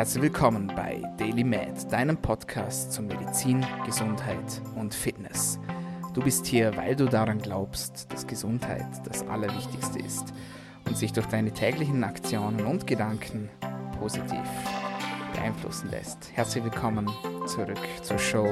[0.00, 5.60] Herzlich willkommen bei Daily Med, deinem Podcast zu Medizin, Gesundheit und Fitness.
[6.14, 10.32] Du bist hier, weil du daran glaubst, dass Gesundheit das Allerwichtigste ist
[10.86, 13.50] und sich durch deine täglichen Aktionen und Gedanken
[13.98, 14.40] positiv
[15.34, 16.30] beeinflussen lässt.
[16.32, 17.06] Herzlich willkommen
[17.46, 18.48] zurück zur Show.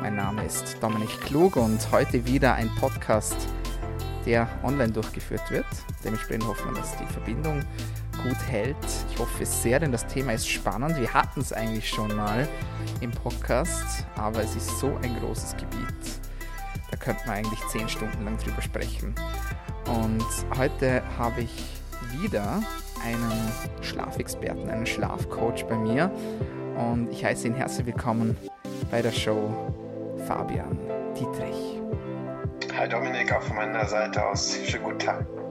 [0.00, 3.36] Mein Name ist Dominik Klug und heute wieder ein Podcast,
[4.24, 5.66] der online durchgeführt wird.
[6.02, 7.62] Dementsprechend hoffen wir, dass die Verbindung
[8.22, 8.76] gut hält.
[9.10, 10.96] Ich hoffe sehr, denn das Thema ist spannend.
[10.98, 12.48] Wir hatten es eigentlich schon mal
[13.00, 16.20] im Podcast, aber es ist so ein großes Gebiet.
[16.90, 19.14] Da könnte man eigentlich zehn Stunden lang drüber sprechen.
[19.86, 20.24] Und
[20.56, 21.64] heute habe ich
[22.20, 22.62] wieder
[23.04, 26.10] einen Schlafexperten, einen Schlafcoach bei mir.
[26.76, 28.36] Und ich heiße ihn herzlich willkommen
[28.90, 29.52] bei der Show
[30.26, 30.78] Fabian
[31.18, 31.80] Dietrich.
[32.76, 34.56] Hi Dominik, auch von meiner Seite aus.
[34.64, 35.41] Schönen guten Tag.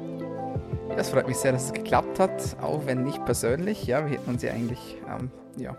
[0.97, 3.85] Es freut mich sehr, dass es geklappt hat, auch wenn nicht persönlich.
[3.85, 5.75] Ja, wir hätten uns ja eigentlich ähm, ja,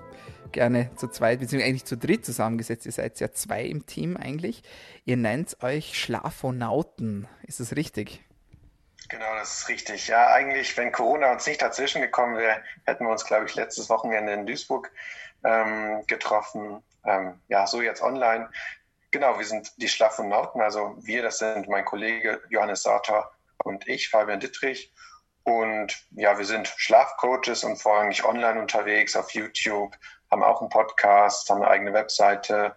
[0.50, 2.86] gerne zu zweit, beziehungsweise eigentlich zu dritt zusammengesetzt.
[2.86, 4.62] Ihr seid ja zwei im Team eigentlich.
[5.04, 7.28] Ihr nennt euch Schlafonauten.
[7.46, 8.24] Ist das richtig?
[9.08, 10.08] Genau, das ist richtig.
[10.08, 13.88] Ja, eigentlich, wenn Corona uns nicht dazwischen gekommen wäre, hätten wir uns, glaube ich, letztes
[13.90, 14.90] Wochenende in Duisburg
[15.44, 16.82] ähm, getroffen.
[17.04, 18.48] Ähm, ja, so jetzt online.
[19.10, 20.60] Genau, wir sind die Schlafonauten.
[20.60, 23.30] Also wir, das sind mein Kollege Johannes Sauter
[23.64, 24.92] und ich, Fabian Dittrich.
[25.44, 29.96] Und ja, wir sind Schlafcoaches und vorrangig online unterwegs auf YouTube,
[30.30, 32.76] haben auch einen Podcast, haben eine eigene Webseite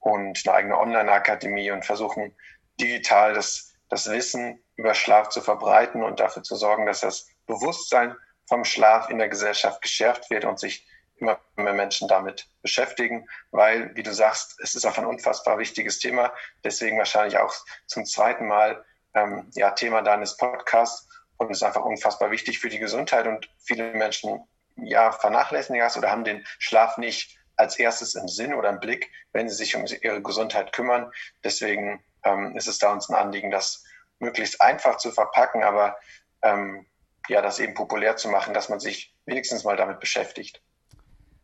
[0.00, 2.34] und eine eigene Online-Akademie und versuchen
[2.80, 8.16] digital das, das Wissen über Schlaf zu verbreiten und dafür zu sorgen, dass das Bewusstsein
[8.46, 13.94] vom Schlaf in der Gesellschaft geschärft wird und sich immer mehr Menschen damit beschäftigen, weil,
[13.96, 16.32] wie du sagst, es ist auch ein unfassbar wichtiges Thema.
[16.64, 17.52] Deswegen wahrscheinlich auch
[17.86, 22.78] zum zweiten Mal ähm, ja, Thema deines Podcasts und ist einfach unfassbar wichtig für die
[22.78, 24.42] Gesundheit und viele Menschen
[24.76, 29.10] ja vernachlässigen das oder haben den Schlaf nicht als erstes im Sinn oder im Blick,
[29.32, 31.10] wenn sie sich um ihre Gesundheit kümmern.
[31.42, 33.84] Deswegen ähm, ist es da uns ein Anliegen, das
[34.20, 35.96] möglichst einfach zu verpacken, aber
[36.42, 36.86] ähm,
[37.28, 40.62] ja, das eben populär zu machen, dass man sich wenigstens mal damit beschäftigt.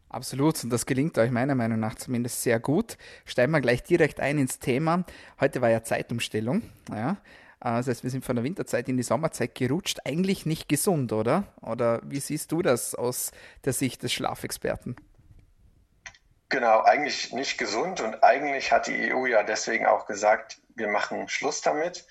[0.09, 2.97] Absolut, und das gelingt euch meiner Meinung nach zumindest sehr gut.
[3.25, 5.05] Steigen wir gleich direkt ein ins Thema.
[5.41, 6.63] Heute war ja Zeitumstellung.
[6.89, 7.17] Ja.
[7.65, 10.01] Äh, das heißt, wir sind von der Winterzeit in die Sommerzeit gerutscht.
[10.05, 11.45] Eigentlich nicht gesund, oder?
[11.63, 13.33] Oder wie siehst du das aus
[13.65, 14.95] der Sicht des Schlafexperten?
[16.51, 21.29] Genau, eigentlich nicht gesund und eigentlich hat die EU ja deswegen auch gesagt, wir machen
[21.29, 22.07] Schluss damit.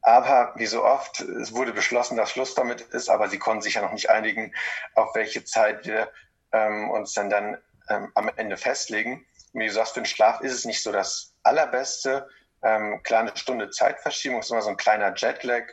[0.00, 3.74] Aber wie so oft, es wurde beschlossen, dass Schluss damit ist, aber sie konnten sich
[3.74, 4.52] ja noch nicht einigen,
[4.94, 6.10] auf welche Zeit wir
[6.52, 9.24] ähm, uns dann, dann ähm, am Ende festlegen.
[9.52, 12.28] wie du sagst, für den Schlaf ist es nicht so das Allerbeste
[12.64, 15.64] ähm, kleine Stunde Zeitverschiebung ist immer so ein kleiner Jetlag.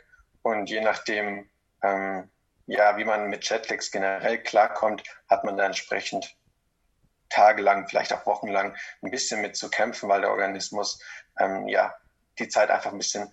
[0.42, 1.50] Und je nachdem,
[1.82, 2.30] ähm,
[2.66, 6.36] ja, wie man mit Jetlags generell klarkommt, hat man da entsprechend
[7.30, 11.00] tagelang, vielleicht auch wochenlang ein bisschen mit zu kämpfen, weil der Organismus
[11.38, 11.94] ähm, ja
[12.38, 13.32] die Zeit einfach ein bisschen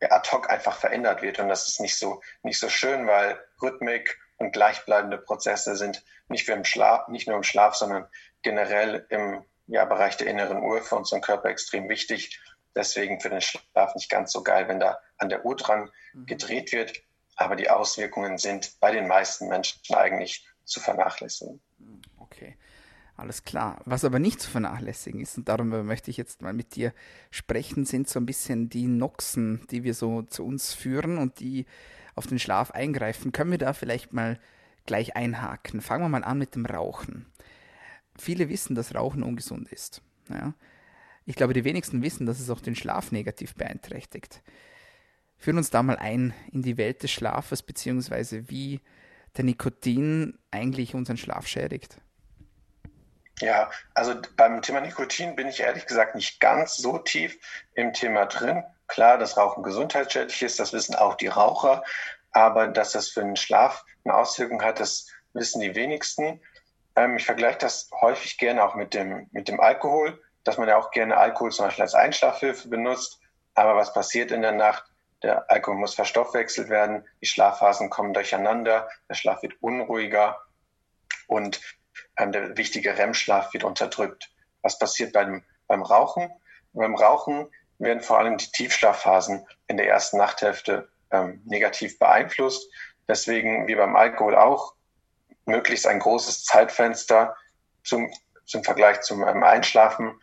[0.00, 1.38] ad hoc einfach verändert wird.
[1.38, 6.48] Und das ist nicht so nicht so schön, weil Rhythmik und gleichbleibende Prozesse sind nicht
[6.48, 8.06] nur im Schlaf, nicht nur im Schlaf, sondern
[8.42, 12.40] generell im ja, Bereich der inneren Uhr für unseren Körper extrem wichtig
[12.78, 16.26] deswegen für den Schlaf nicht ganz so geil, wenn da an der Uhr dran mhm.
[16.26, 17.02] gedreht wird.
[17.36, 21.60] Aber die Auswirkungen sind bei den meisten Menschen eigentlich zu vernachlässigen.
[21.78, 22.56] Mhm, okay.
[23.16, 23.82] Alles klar.
[23.84, 26.94] Was aber nicht zu vernachlässigen ist, und darüber möchte ich jetzt mal mit dir
[27.32, 31.66] sprechen, sind so ein bisschen die Noxen, die wir so zu uns führen und die
[32.14, 33.32] auf den Schlaf eingreifen.
[33.32, 34.38] Können wir da vielleicht mal
[34.86, 35.80] gleich einhaken?
[35.80, 37.26] Fangen wir mal an mit dem Rauchen.
[38.16, 40.00] Viele wissen, dass Rauchen ungesund ist.
[40.28, 40.54] Ja?
[41.28, 44.40] Ich glaube, die wenigsten wissen, dass es auch den Schlaf negativ beeinträchtigt.
[45.36, 48.80] Führen uns da mal ein in die Welt des Schlafes, beziehungsweise wie
[49.36, 51.98] der Nikotin eigentlich unseren Schlaf schädigt.
[53.40, 57.38] Ja, also beim Thema Nikotin bin ich ehrlich gesagt nicht ganz so tief
[57.74, 58.64] im Thema drin.
[58.86, 61.84] Klar, dass Rauchen gesundheitsschädlich ist, das wissen auch die Raucher,
[62.32, 66.40] aber dass das für den Schlaf eine Auswirkung hat, das wissen die wenigsten.
[66.96, 70.78] Ähm, ich vergleiche das häufig gerne auch mit dem, mit dem Alkohol dass man ja
[70.78, 73.20] auch gerne Alkohol zum Beispiel als Einschlafhilfe benutzt.
[73.52, 74.82] Aber was passiert in der Nacht?
[75.22, 80.40] Der Alkohol muss verstoffwechselt werden, die Schlafphasen kommen durcheinander, der Schlaf wird unruhiger
[81.26, 81.60] und
[82.16, 84.30] ähm, der wichtige REM-Schlaf wird unterdrückt.
[84.62, 86.30] Was passiert beim, beim Rauchen?
[86.72, 87.48] Beim Rauchen
[87.78, 92.72] werden vor allem die Tiefschlafphasen in der ersten Nachthälfte ähm, negativ beeinflusst.
[93.06, 94.72] Deswegen, wie beim Alkohol auch,
[95.44, 97.36] möglichst ein großes Zeitfenster
[97.84, 98.10] zum,
[98.46, 100.18] zum Vergleich zum ähm, Einschlafen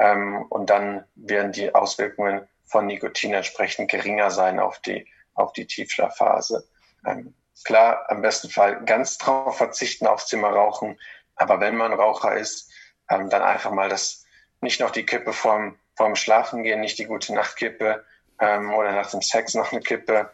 [0.00, 5.66] ähm, und dann werden die Auswirkungen von Nikotin entsprechend geringer sein auf die, auf die
[5.66, 6.66] Tiefschlafphase.
[7.06, 10.98] Ähm, klar, am besten Fall ganz drauf verzichten aufs Zimmer rauchen,
[11.36, 12.70] Aber wenn man Raucher ist,
[13.08, 14.24] ähm, dann einfach mal das,
[14.60, 18.04] nicht noch die Kippe vorm, vorm Schlafen gehen, nicht die gute Nachtkippe
[18.40, 20.30] ähm, oder nach dem Sex noch eine Kippe,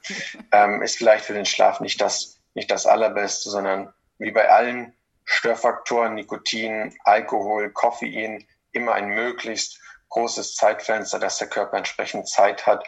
[0.52, 4.94] ähm, ist vielleicht für den Schlaf nicht das, nicht das Allerbeste, sondern wie bei allen
[5.24, 8.46] Störfaktoren, Nikotin, Alkohol, Koffein,
[8.76, 9.80] immer ein möglichst
[10.10, 12.84] großes Zeitfenster, dass der Körper entsprechend Zeit hat,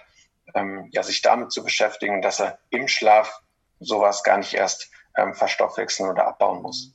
[0.54, 3.40] ähm, ja, sich damit zu beschäftigen, dass er im Schlaf
[3.80, 6.94] sowas gar nicht erst ähm, verstoffwechseln oder abbauen muss.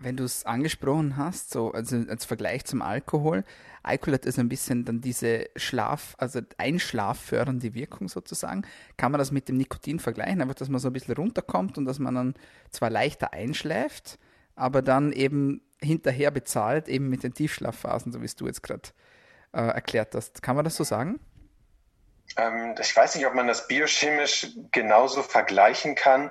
[0.00, 3.44] Wenn du es angesprochen hast, so also als Vergleich zum Alkohol,
[3.82, 8.62] Alkohol hat also ein bisschen dann diese Schlaf, also einschlaffördernde Wirkung sozusagen.
[8.96, 10.40] Kann man das mit dem Nikotin vergleichen?
[10.40, 12.34] Einfach, dass man so ein bisschen runterkommt und dass man dann
[12.70, 14.18] zwar leichter einschläft,
[14.54, 18.88] aber dann eben hinterher bezahlt, eben mit den Tiefschlafphasen, so wie es du jetzt gerade
[19.52, 20.42] äh, erklärt hast.
[20.42, 21.20] Kann man das so sagen?
[22.36, 26.30] Ähm, ich weiß nicht, ob man das biochemisch genauso vergleichen kann,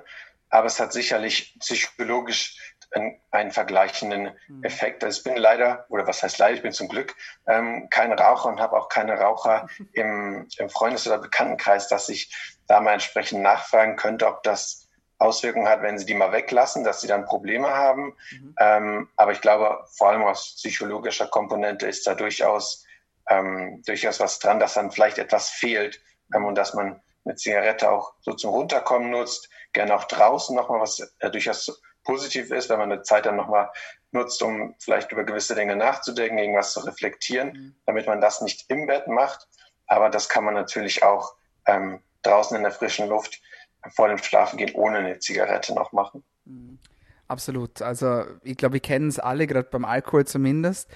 [0.50, 2.56] aber es hat sicherlich psychologisch
[2.92, 4.64] einen, einen vergleichenden mhm.
[4.64, 5.04] Effekt.
[5.04, 7.14] Also ich bin leider, oder was heißt leider, ich bin zum Glück
[7.46, 12.34] ähm, kein Raucher und habe auch keine Raucher im, im Freundes- oder Bekanntenkreis, dass ich
[12.66, 14.87] da mal entsprechend nachfragen könnte, ob das
[15.18, 18.16] Auswirkungen hat, wenn sie die mal weglassen, dass sie dann Probleme haben.
[18.30, 18.54] Mhm.
[18.58, 22.84] Ähm, aber ich glaube, vor allem aus psychologischer Komponente ist da durchaus,
[23.28, 26.00] ähm, durchaus was dran, dass dann vielleicht etwas fehlt
[26.34, 30.80] ähm, und dass man eine Zigarette auch so zum Runterkommen nutzt, gerne auch draußen nochmal,
[30.80, 33.70] was äh, durchaus positiv ist, wenn man eine Zeit dann nochmal
[34.12, 37.74] nutzt, um vielleicht über gewisse Dinge nachzudenken, irgendwas zu reflektieren, mhm.
[37.86, 39.48] damit man das nicht im Bett macht.
[39.86, 41.34] Aber das kann man natürlich auch
[41.66, 43.40] ähm, draußen in der frischen Luft
[43.90, 46.24] vor dem Schlafengehen ohne eine Zigarette noch machen.
[46.44, 46.78] Mhm.
[47.26, 47.82] Absolut.
[47.82, 50.90] Also ich glaube, wir kennen es alle, gerade beim Alkohol zumindest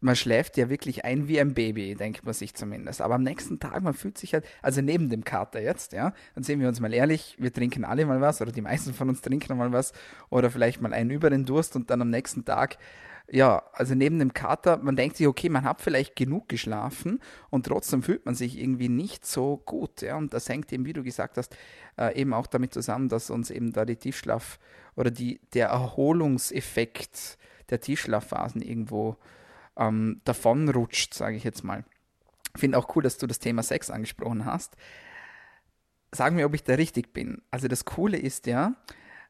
[0.00, 3.00] man schläft ja wirklich ein wie ein Baby, denkt man sich zumindest.
[3.00, 6.44] Aber am nächsten Tag, man fühlt sich halt, also neben dem Kater jetzt, ja, dann
[6.44, 9.22] sehen wir uns mal ehrlich, wir trinken alle mal was oder die meisten von uns
[9.22, 9.92] trinken mal was
[10.30, 12.78] oder vielleicht mal einen über den Durst und dann am nächsten Tag,
[13.30, 17.20] ja, also neben dem Kater, man denkt sich, okay, man hat vielleicht genug geschlafen
[17.50, 20.94] und trotzdem fühlt man sich irgendwie nicht so gut, ja, und das hängt eben, wie
[20.94, 21.54] du gesagt hast,
[21.98, 24.58] äh, eben auch damit zusammen, dass uns eben da die Tiefschlaf
[24.96, 27.38] oder die, der Erholungseffekt
[27.68, 29.16] der Tiefschlafphasen irgendwo
[29.76, 31.84] ähm, davonrutscht, sage ich jetzt mal.
[32.54, 34.76] Ich finde auch cool, dass du das Thema Sex angesprochen hast.
[36.12, 37.42] Sag mir, ob ich da richtig bin.
[37.50, 38.74] Also das Coole ist ja,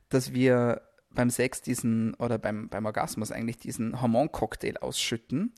[0.08, 0.87] dass wir
[1.18, 5.52] beim Sex diesen, oder beim, beim Orgasmus eigentlich diesen Hormoncocktail ausschütten.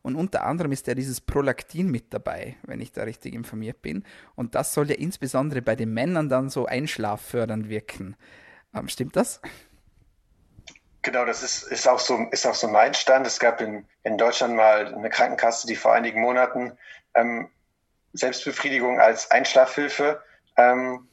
[0.00, 4.04] Und unter anderem ist ja dieses Prolaktin mit dabei, wenn ich da richtig informiert bin.
[4.34, 8.16] Und das soll ja insbesondere bei den Männern dann so einschlaffördernd wirken.
[8.74, 9.42] Ähm, stimmt das?
[11.02, 13.26] Genau, das ist, ist, auch so, ist auch so mein Stand.
[13.26, 16.72] Es gab in, in Deutschland mal eine Krankenkasse, die vor einigen Monaten
[17.12, 17.50] ähm,
[18.14, 20.22] Selbstbefriedigung als Einschlafhilfe
[20.56, 21.06] ähm,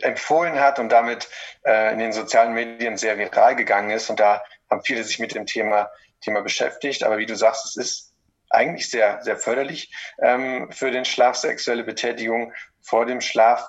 [0.00, 1.28] empfohlen hat und damit
[1.64, 4.08] äh, in den sozialen Medien sehr viral gegangen ist.
[4.08, 5.90] Und da haben viele sich mit dem Thema,
[6.20, 7.04] Thema beschäftigt.
[7.04, 8.12] Aber wie du sagst, es ist
[8.50, 13.68] eigentlich sehr, sehr förderlich ähm, für den Schlaf, sexuelle Betätigung vor dem Schlaf.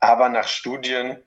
[0.00, 1.22] Aber nach Studien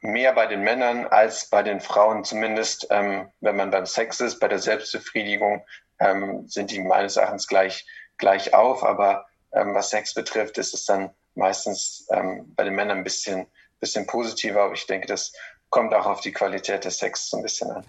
[0.00, 4.40] mehr bei den Männern als bei den Frauen, zumindest ähm, wenn man beim Sex ist,
[4.40, 5.64] bei der Selbstbefriedigung
[6.00, 7.86] ähm, sind die meines Erachtens gleich,
[8.18, 8.82] gleich auf.
[8.84, 13.46] Aber ähm, was Sex betrifft, ist es dann meistens ähm, bei den Männern ein bisschen,
[13.82, 14.62] bisschen positiver.
[14.62, 15.34] Aber ich denke, das
[15.68, 17.84] kommt auch auf die Qualität des Sex so ein bisschen an.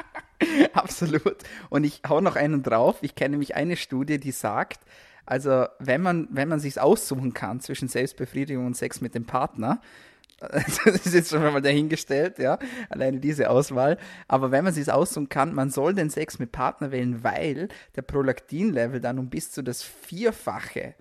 [0.72, 1.36] Absolut.
[1.70, 2.96] Und ich hau noch einen drauf.
[3.02, 4.80] Ich kenne nämlich eine Studie, die sagt,
[5.26, 9.80] also wenn man, wenn man sich aussuchen kann zwischen Selbstbefriedigung und Sex mit dem Partner,
[10.40, 12.58] das ist jetzt schon mal dahingestellt, ja,
[12.88, 13.98] alleine diese Auswahl.
[14.28, 18.02] Aber wenn man sich aussuchen kann, man soll den Sex mit Partner wählen, weil der
[18.02, 20.94] Prolaktin-Level dann um bis zu das Vierfache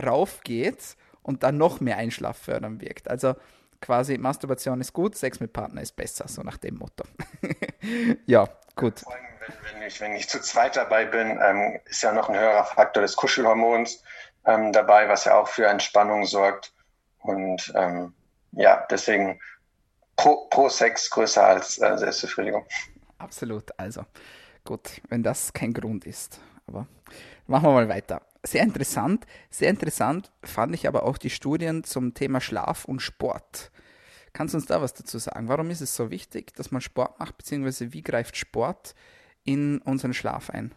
[0.00, 3.10] raufgeht und dann noch mehr Einschlaffördern wirkt.
[3.10, 3.34] Also
[3.84, 7.04] quasi Masturbation ist gut, Sex mit Partner ist besser, so nach dem Motto.
[8.26, 9.04] ja, gut.
[9.74, 13.02] Wenn, ich, wenn ich zu zweit dabei bin, ähm, ist ja noch ein höherer Faktor
[13.02, 14.02] des Kuschelhormons
[14.46, 16.72] ähm, dabei, was ja auch für Entspannung sorgt.
[17.18, 18.14] Und ähm,
[18.52, 19.38] ja, deswegen
[20.16, 22.66] pro, pro Sex größer als äh, Selbstbefriedigung.
[23.18, 24.06] Absolut, also
[24.64, 26.40] gut, wenn das kein Grund ist.
[26.66, 26.86] Aber
[27.46, 28.22] machen wir mal weiter.
[28.42, 33.70] Sehr interessant, sehr interessant fand ich aber auch die Studien zum Thema Schlaf und Sport.
[34.34, 35.48] Kannst du uns da was dazu sagen?
[35.48, 38.94] Warum ist es so wichtig, dass man Sport macht, beziehungsweise wie greift Sport
[39.44, 40.74] in unseren Schlaf ein?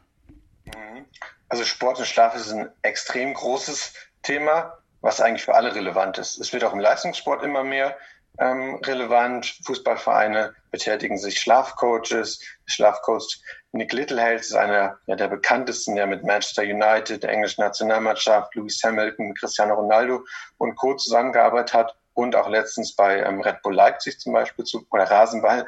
[0.63, 1.05] Mhm.
[1.49, 6.39] Also Sport und Schlaf ist ein extrem großes Thema was eigentlich für alle relevant ist.
[6.39, 7.97] Es wird auch im Leistungssport immer mehr
[8.39, 9.57] ähm, relevant.
[9.65, 12.41] Fußballvereine betätigen sich Schlafcoaches.
[12.65, 13.39] Schlafcoach
[13.71, 18.81] Nick Littlehales ist einer ja, der bekanntesten, der mit Manchester United, der englischen Nationalmannschaft, Lewis
[18.83, 20.25] Hamilton, Cristiano Ronaldo
[20.57, 20.95] und Co.
[20.95, 25.67] zusammengearbeitet hat und auch letztens bei ähm, Red Bull Leipzig zum Beispiel zu, oder Rasenball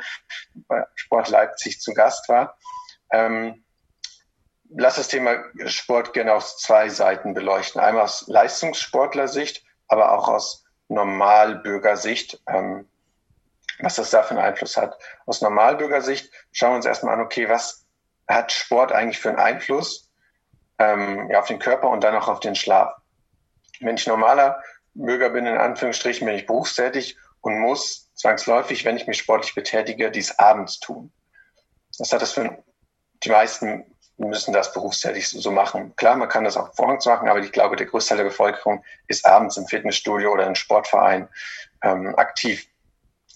[0.96, 2.58] Sport Leipzig zu Gast war.
[3.12, 3.64] Ähm,
[4.72, 7.80] lass das Thema Sport gerne aus zwei Seiten beleuchten.
[7.80, 12.90] Einmal aus Leistungssportlersicht, aber auch aus Normalbürgersicht, ähm,
[13.80, 14.98] was das da für einen Einfluss hat.
[15.28, 17.86] Aus Normalbürgersicht schauen wir uns erstmal an, okay, was
[18.28, 20.10] hat Sport eigentlich für einen Einfluss
[20.80, 22.96] ähm, ja, auf den Körper und dann auch auf den Schlaf?
[23.82, 29.08] Wenn ich normaler Bürger bin, in Anführungsstrichen, bin ich berufstätig und muss zwangsläufig, wenn ich
[29.08, 31.12] mich sportlich betätige, dies abends tun.
[31.98, 32.64] Was hat das für
[33.24, 33.86] die meisten
[34.20, 35.96] müssen das berufstätig so machen.
[35.96, 39.26] Klar, man kann das auch morgens machen, aber ich glaube, der Großteil der Bevölkerung ist
[39.26, 41.30] abends im Fitnessstudio oder im Sportverein
[41.84, 42.68] ähm, aktiv.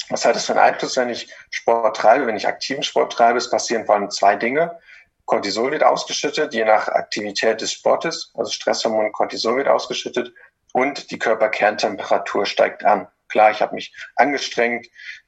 [0.09, 3.37] Was hat das für einen Einfluss, wenn ich Sport treibe, wenn ich aktiven Sport treibe?
[3.37, 4.77] Es passieren vor allem zwei Dinge.
[5.25, 8.31] Cortisol wird ausgeschüttet, je nach Aktivität des Sportes.
[8.33, 10.33] Also Stresshormon Cortisol wird ausgeschüttet
[10.73, 13.07] und die Körperkerntemperatur steigt an.
[13.29, 14.87] Klar, ich habe mich angestrengt,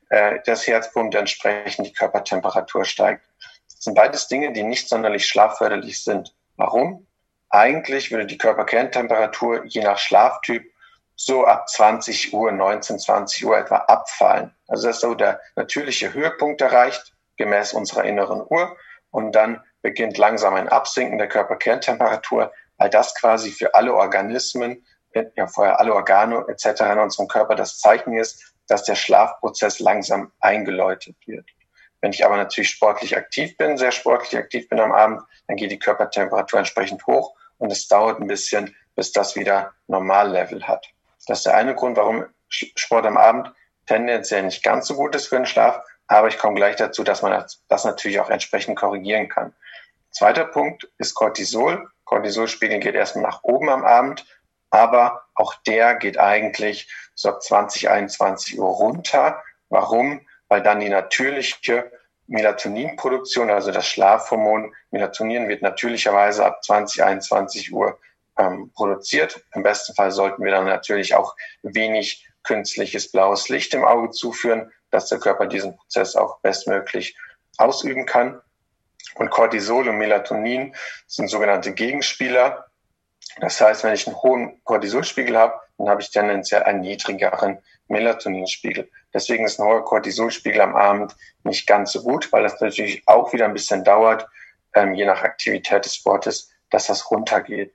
[0.10, 3.26] äh, das Herz pumpt entsprechend, die Körpertemperatur steigt.
[3.70, 6.36] Das sind beides Dinge, die nicht sonderlich schlafförderlich sind.
[6.58, 7.08] Warum?
[7.50, 10.70] Eigentlich würde die Körperkerntemperatur je nach Schlaftyp
[11.16, 14.54] so ab 20 Uhr, 19, 20 Uhr etwa abfallen.
[14.68, 18.76] Also das ist so der natürliche Höhepunkt erreicht, gemäß unserer inneren Uhr.
[19.12, 24.86] Und dann beginnt langsam ein Absinken der Körperkerntemperatur, weil das quasi für alle Organismen,
[25.36, 26.82] ja vorher alle Organe etc.
[26.82, 31.46] in unserem Körper das Zeichen ist, dass der Schlafprozess langsam eingeläutet wird.
[32.02, 35.72] Wenn ich aber natürlich sportlich aktiv bin, sehr sportlich aktiv bin am Abend, dann geht
[35.72, 40.88] die Körpertemperatur entsprechend hoch und es dauert ein bisschen, bis das wieder Normallevel hat.
[41.28, 43.52] Das ist der eine Grund, warum Sport am Abend
[43.88, 45.82] tendenziell nicht ganz so gut ist für den Schlaf.
[46.08, 49.56] Aber ich komme gleich dazu, dass man das natürlich auch entsprechend korrigieren kann.
[50.12, 51.90] Zweiter Punkt ist Cortisol.
[52.04, 54.26] Cortisolspiegel geht erstmal nach oben am Abend,
[54.76, 59.42] aber auch der geht eigentlich so ab 20, 21 Uhr runter.
[59.70, 60.28] Warum?
[60.50, 61.92] Weil dann die natürliche
[62.28, 68.00] Melatoninproduktion, also das Schlafhormon Melatonin wird natürlicherweise ab 20, 21 Uhr
[68.38, 69.42] ähm, produziert.
[69.54, 74.72] Im besten Fall sollten wir dann natürlich auch wenig künstliches blaues Licht im Auge zuführen,
[74.92, 77.18] dass der Körper diesen Prozess auch bestmöglich
[77.58, 78.42] ausüben kann.
[79.16, 80.76] Und Cortisol und Melatonin
[81.08, 82.66] sind sogenannte Gegenspieler.
[83.40, 88.90] Das heißt, wenn ich einen hohen Cortisolspiegel habe, dann habe ich tendenziell einen niedrigeren Melatoninspiegel.
[89.14, 93.34] Deswegen ist ein hoher Cortisolspiegel am Abend nicht ganz so gut, weil das natürlich auch
[93.34, 94.28] wieder ein bisschen dauert,
[94.74, 97.74] ähm, je nach Aktivität des Sportes, dass das runtergeht.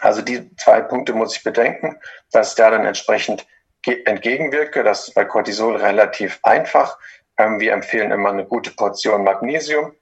[0.00, 1.98] Also die zwei Punkte muss ich bedenken,
[2.32, 3.46] dass ich da dann entsprechend
[3.84, 4.82] entgegenwirke.
[4.82, 6.98] Das ist bei Cortisol relativ einfach.
[7.38, 9.94] Ähm, wir empfehlen immer eine gute Portion Magnesium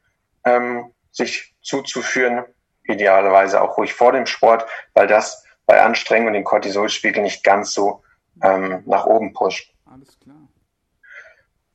[0.45, 2.45] ähm, sich zuzuführen,
[2.85, 8.03] idealerweise auch ruhig vor dem Sport, weil das bei Anstrengung den Cortisolspiegel nicht ganz so
[8.43, 9.73] ähm, nach oben pusht.
[9.91, 10.37] Alles klar.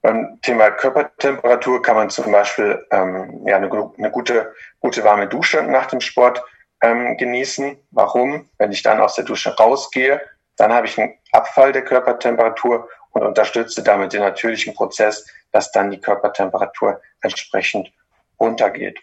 [0.01, 5.61] Beim Thema Körpertemperatur kann man zum Beispiel ähm, ja, eine, eine gute, gute warme Dusche
[5.63, 6.41] nach dem Sport
[6.81, 7.77] ähm, genießen.
[7.91, 8.49] Warum?
[8.57, 10.21] Wenn ich dann aus der Dusche rausgehe,
[10.55, 15.91] dann habe ich einen Abfall der Körpertemperatur und unterstütze damit den natürlichen Prozess, dass dann
[15.91, 17.91] die Körpertemperatur entsprechend
[18.39, 18.99] runtergeht.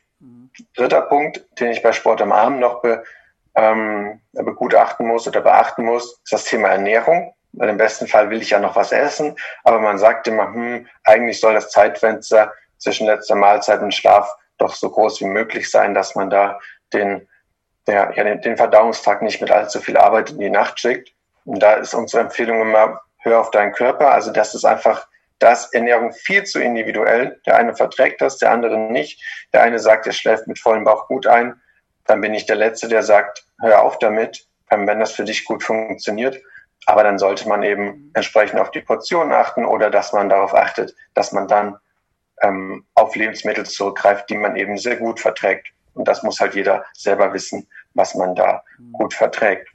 [0.77, 3.05] Dritter Punkt, den ich bei Sport am Arm noch be,
[3.55, 7.33] ähm, begutachten muss oder beachten muss, ist das Thema Ernährung.
[7.53, 9.35] Weil im besten Fall will ich ja noch was essen,
[9.65, 14.75] aber man sagt immer, hm, eigentlich soll das Zeitfenster zwischen letzter Mahlzeit und Schlaf doch
[14.75, 16.59] so groß wie möglich sein, dass man da
[16.93, 17.27] den
[17.87, 21.13] der, ja, den, den Verdauungstrakt nicht mit allzu viel Arbeit in die Nacht schickt.
[21.45, 24.13] Und da ist unsere Empfehlung immer, hör auf deinen Körper.
[24.13, 25.07] Also das ist einfach,
[25.39, 27.41] da ist Ernährung viel zu individuell.
[27.47, 29.23] Der eine verträgt das, der andere nicht.
[29.53, 31.61] Der eine sagt, er schläft mit vollem Bauch gut ein.
[32.05, 35.45] Dann bin ich der Letzte, der sagt, hör auf damit, ähm, wenn das für dich
[35.45, 36.41] gut funktioniert.
[36.87, 40.95] Aber dann sollte man eben entsprechend auf die Portionen achten oder dass man darauf achtet,
[41.15, 41.77] dass man dann
[42.43, 45.69] ähm, auf Lebensmittel zurückgreift, die man eben sehr gut verträgt.
[45.95, 48.63] Und das muss halt jeder selber wissen, was man da
[48.93, 49.69] gut verträgt.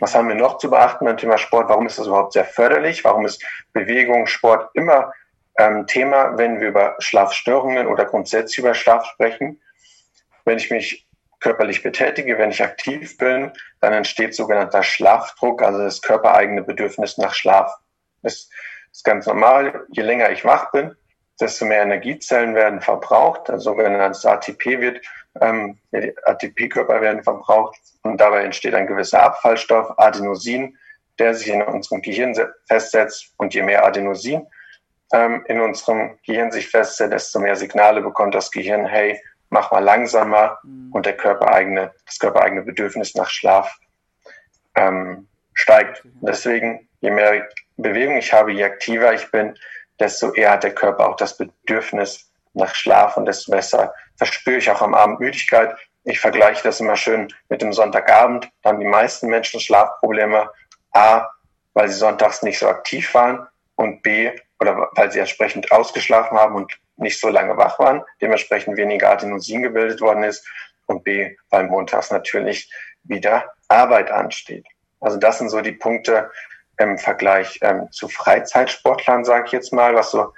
[0.00, 1.68] Was haben wir noch zu beachten beim Thema Sport?
[1.68, 3.04] Warum ist das überhaupt sehr förderlich?
[3.04, 5.12] Warum ist Bewegung, Sport immer
[5.58, 9.60] ähm, Thema, wenn wir über Schlafstörungen oder grundsätzlich über Schlaf sprechen?
[10.46, 11.06] Wenn ich mich
[11.38, 17.34] körperlich betätige, wenn ich aktiv bin, dann entsteht sogenannter Schlafdruck, also das körpereigene Bedürfnis nach
[17.34, 17.70] Schlaf.
[18.22, 18.48] Das
[18.90, 19.86] ist ganz normal.
[19.90, 20.96] Je länger ich wach bin,
[21.40, 23.48] desto mehr Energiezellen werden verbraucht.
[23.48, 25.00] Das sogenannte ATP wird
[25.40, 25.78] ähm,
[26.24, 30.76] ATP-Körper werden verbraucht und dabei entsteht ein gewisser Abfallstoff, Adenosin,
[31.18, 32.34] der sich in unserem Gehirn
[32.66, 33.32] festsetzt.
[33.36, 34.46] Und je mehr Adenosin
[35.12, 39.20] ähm, in unserem Gehirn sich festsetzt, desto mehr Signale bekommt das Gehirn, hey,
[39.50, 40.92] mach mal langsamer mhm.
[40.92, 43.78] und der körpereigene, das körpereigene Bedürfnis nach Schlaf
[44.76, 46.02] ähm, steigt.
[46.22, 49.56] Deswegen, je mehr Bewegung ich habe, je aktiver ich bin,
[50.00, 54.70] desto eher hat der Körper auch das Bedürfnis nach Schlaf und desto besser verspüre ich
[54.70, 55.76] auch am Abend Müdigkeit.
[56.04, 58.50] Ich vergleiche das immer schön mit dem Sonntagabend.
[58.62, 60.50] Da haben die meisten Menschen Schlafprobleme.
[60.92, 61.28] A,
[61.74, 66.54] weil sie sonntags nicht so aktiv waren und B, oder weil sie entsprechend ausgeschlafen haben
[66.56, 70.46] und nicht so lange wach waren, dementsprechend weniger Adenosin gebildet worden ist
[70.86, 72.70] und B, weil montags natürlich
[73.04, 74.66] wieder Arbeit ansteht.
[75.00, 76.30] Also das sind so die Punkte
[76.80, 80.32] im Vergleich ähm, zu Freizeitsportlern, sage ich jetzt mal, was so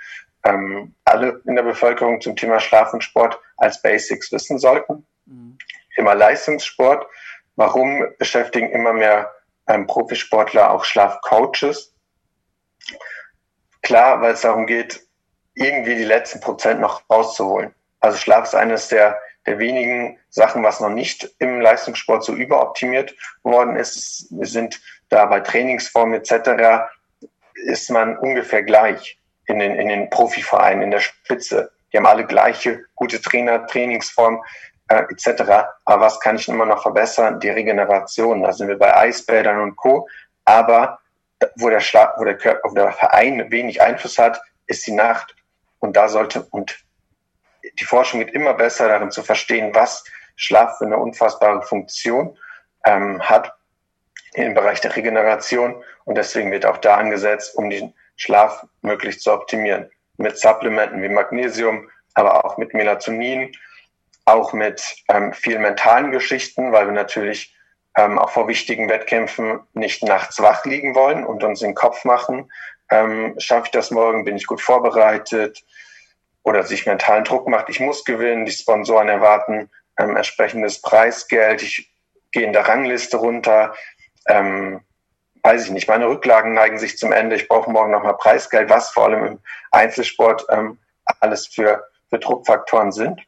[0.45, 5.07] ähm, alle in der Bevölkerung zum Thema Schlaf und Sport als Basics wissen sollten.
[5.27, 5.57] Mhm.
[5.95, 7.07] Thema Leistungssport.
[7.55, 9.33] Warum beschäftigen immer mehr
[9.69, 11.95] ähm, Profisportler auch Schlafcoaches?
[13.83, 15.01] Klar, weil es darum geht,
[15.55, 17.75] irgendwie die letzten Prozent noch rauszuholen.
[18.01, 23.15] Also Schlaf ist eines der der wenigen Sachen, was noch nicht im Leistungssport so überoptimiert
[23.43, 24.29] worden ist.
[24.45, 26.85] Sind da bei Trainingsformen etc.
[27.55, 31.73] ist man ungefähr gleich in den, in den Profivereinen, in der Spitze.
[31.93, 34.43] Die haben alle gleiche gute Trainer, Trainingsform
[34.89, 35.43] äh, etc.
[35.85, 37.41] Aber was kann ich immer noch verbessern?
[37.41, 38.43] Die Regeneration.
[38.43, 40.09] Da sind wir bei Eisbädern und Co.
[40.45, 40.99] Aber
[41.57, 45.35] wo der, Schlag, wo der, Körper, wo der Verein wenig Einfluss hat, ist die Nacht.
[45.81, 46.82] Und da sollte, und
[47.79, 50.05] die Forschung wird immer besser darin zu verstehen, was
[50.37, 52.37] Schlaf für eine unfassbare Funktion
[52.85, 53.53] ähm, hat
[54.35, 55.83] im Bereich der Regeneration.
[56.05, 59.91] Und deswegen wird auch da angesetzt, um den Schlaf möglichst zu optimieren.
[60.17, 63.53] Mit Supplementen wie Magnesium, aber auch mit Melatonin,
[64.25, 67.57] auch mit ähm, vielen mentalen Geschichten, weil wir natürlich
[67.97, 72.51] ähm, auch vor wichtigen Wettkämpfen nicht nachts wach liegen wollen und uns den Kopf machen.
[72.91, 74.25] Ähm, schaffe ich das morgen?
[74.25, 75.65] Bin ich gut vorbereitet?
[76.43, 81.93] Oder sich mentalen Druck macht, ich muss gewinnen, die Sponsoren erwarten ähm, entsprechendes Preisgeld, ich
[82.33, 83.75] gehe in der Rangliste runter,
[84.27, 84.81] ähm,
[85.43, 88.91] weiß ich nicht, meine Rücklagen neigen sich zum Ende, ich brauche morgen nochmal Preisgeld, was
[88.91, 89.39] vor allem im
[89.71, 90.79] Einzelsport ähm,
[91.21, 93.21] alles für, für Druckfaktoren sind.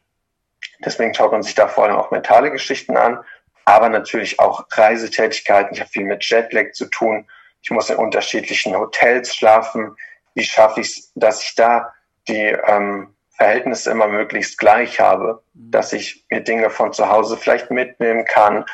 [0.79, 3.23] Deswegen schaut man sich da vor allem auch mentale Geschichten an,
[3.65, 5.73] aber natürlich auch Reisetätigkeiten.
[5.73, 7.27] Ich habe viel mit Jetlag zu tun.
[7.61, 9.95] Ich muss in unterschiedlichen Hotels schlafen.
[10.33, 11.93] Wie schaffe ich es, dass ich da
[12.27, 15.71] die ähm, Verhältnisse immer möglichst gleich habe, mhm.
[15.71, 18.65] dass ich mir Dinge von zu Hause vielleicht mitnehmen kann,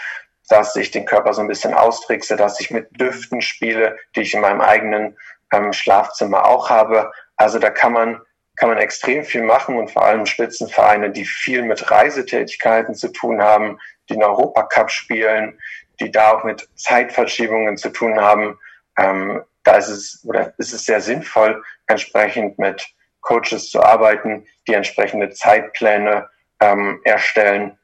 [0.49, 4.33] dass ich den Körper so ein bisschen austrickse, dass ich mit Düften spiele, die ich
[4.33, 5.17] in meinem eigenen
[5.51, 7.11] ähm, Schlafzimmer auch habe.
[7.37, 8.21] Also da kann man
[8.57, 13.41] kann man extrem viel machen und vor allem Spitzenvereine, die viel mit Reisetätigkeiten zu tun
[13.41, 15.57] haben, die den Europacup spielen,
[15.99, 18.59] die da auch mit Zeitverschiebungen zu tun haben.
[18.97, 22.85] Ähm, da ist es oder ist es sehr sinnvoll, entsprechend mit
[23.21, 26.29] Coaches zu arbeiten, die entsprechende Zeitpläne
[26.59, 27.77] ähm, erstellen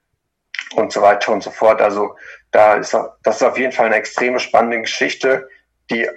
[0.75, 1.81] und so weiter und so fort.
[1.81, 2.15] Also
[2.51, 5.47] da ist das ist auf jeden Fall eine extreme spannende Geschichte,
[5.89, 6.09] die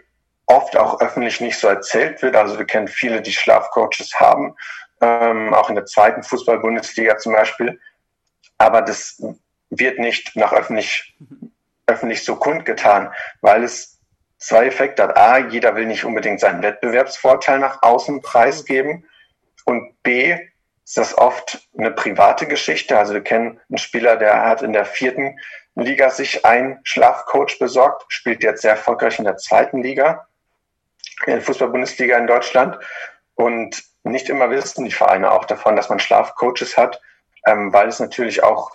[0.46, 2.34] oft auch öffentlich nicht so erzählt wird.
[2.34, 4.56] Also wir kennen viele, die Schlafcoaches haben,
[5.00, 7.80] ähm, auch in der zweiten Fußball-Bundesliga zum Beispiel.
[8.58, 9.22] Aber das
[9.70, 11.16] wird nicht nach öffentlich,
[11.86, 13.98] öffentlich so kundgetan, weil es
[14.38, 15.16] zwei Effekte hat.
[15.16, 19.06] A, jeder will nicht unbedingt seinen Wettbewerbsvorteil nach außen preisgeben.
[19.64, 20.36] Und B,
[20.90, 22.98] ist das oft eine private Geschichte.
[22.98, 25.38] Also wir kennen einen Spieler, der hat in der vierten
[25.76, 30.26] Liga sich einen Schlafcoach besorgt, spielt jetzt sehr erfolgreich in der zweiten Liga,
[31.26, 32.76] in der Fußball-Bundesliga in Deutschland.
[33.34, 37.00] Und nicht immer wissen die Vereine auch davon, dass man Schlafcoaches hat,
[37.46, 38.72] ähm, weil es natürlich auch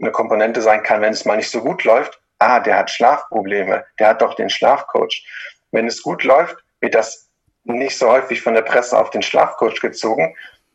[0.00, 2.20] eine Komponente sein kann, wenn es mal nicht so gut läuft.
[2.38, 5.26] Ah, der hat Schlafprobleme, der hat doch den Schlafcoach.
[5.72, 7.25] Wenn es gut läuft, wird das
[7.66, 10.34] nicht so häufig von der Presse auf den Schlafcoach gezogen.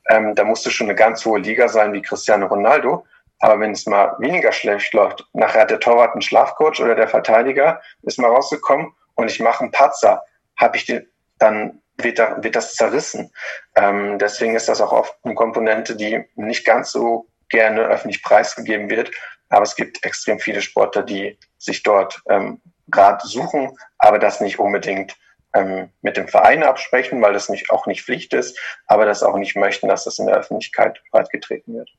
[0.10, 3.06] Ähm, da musste schon eine ganz hohe Liga sein wie Cristiano Ronaldo.
[3.40, 7.08] Aber wenn es mal weniger schlecht läuft, nachher hat der Torwart einen Schlafcoach oder der
[7.08, 10.24] Verteidiger ist mal rausgekommen und ich mache einen Patzer,
[10.58, 11.08] habe ich den,
[11.40, 13.32] dann wird, da, wird das zerrissen.
[13.76, 18.90] Ähm, deswegen ist das auch oft eine Komponente, die nicht ganz so gerne öffentlich preisgegeben
[18.90, 19.12] wird.
[19.50, 22.62] Aber es gibt extrem viele Sportler, die sich dort ähm,
[22.94, 25.16] Rat suchen, aber das nicht unbedingt
[25.54, 29.38] ähm, mit dem Verein absprechen, weil das nicht, auch nicht Pflicht ist, aber das auch
[29.38, 31.90] nicht möchten, dass das in der Öffentlichkeit breitgetreten wird.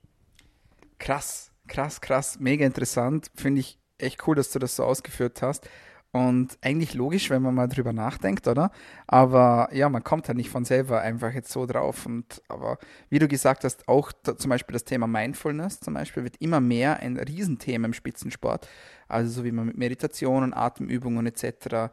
[0.99, 3.31] Krass, krass, krass, mega interessant.
[3.35, 5.69] Finde ich echt cool, dass du das so ausgeführt hast.
[6.15, 8.71] Und eigentlich logisch, wenn man mal drüber nachdenkt, oder?
[9.07, 12.05] Aber ja, man kommt halt nicht von selber einfach jetzt so drauf.
[12.05, 12.77] Und aber
[13.09, 16.61] wie du gesagt hast, auch da, zum Beispiel das Thema Mindfulness zum Beispiel wird immer
[16.61, 18.69] mehr ein Riesenthema im Spitzensport.
[19.09, 21.91] Also so wie man mit Meditationen, Atemübungen etc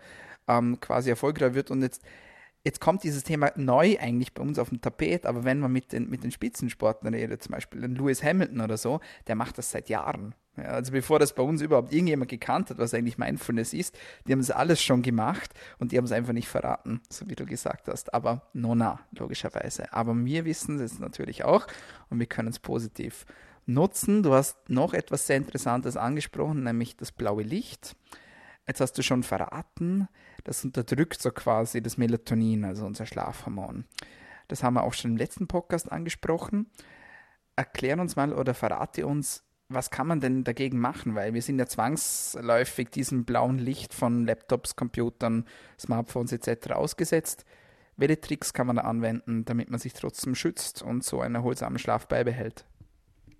[0.50, 1.72] ähm, quasi erfolgreich wird.
[1.72, 2.04] Und jetzt,
[2.66, 5.94] jetzt kommt dieses Thema neu eigentlich bei uns auf dem Tapet, aber wenn man mit
[5.94, 9.72] den, mit den Spitzensportlern redet, zum Beispiel den Lewis Hamilton oder so, der macht das
[9.72, 10.36] seit Jahren.
[10.58, 14.34] Ja, also bevor das bei uns überhaupt irgendjemand gekannt hat, was eigentlich Mindfulness ist, die
[14.34, 17.46] haben es alles schon gemacht und die haben es einfach nicht verraten, so wie du
[17.46, 18.14] gesagt hast.
[18.14, 19.94] Aber nona, logischerweise.
[19.94, 21.66] Aber wir wissen es natürlich auch
[22.10, 23.26] und wir können es positiv
[23.68, 24.24] nutzen.
[24.24, 27.96] Du hast noch etwas sehr Interessantes angesprochen, nämlich das blaue Licht.
[28.70, 30.08] Jetzt hast du schon verraten,
[30.44, 33.86] das unterdrückt so quasi das Melatonin, also unser Schlafhormon.
[34.48, 36.70] Das haben wir auch schon im letzten Podcast angesprochen.
[37.56, 41.16] Erklär uns mal oder verrate uns, was kann man denn dagegen machen?
[41.16, 45.48] Weil wir sind ja zwangsläufig diesem blauen Licht von Laptops, Computern,
[45.80, 46.74] Smartphones etc.
[46.74, 47.46] ausgesetzt.
[47.98, 51.80] Welche Tricks kann man da anwenden, damit man sich trotzdem schützt und so einen erholsamen
[51.80, 52.66] Schlaf beibehält?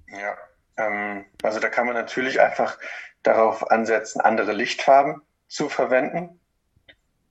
[0.08, 0.36] Ja,
[0.78, 2.80] ähm, also da kann man natürlich einfach
[3.24, 6.40] darauf ansetzen, andere Lichtfarben zu verwenden.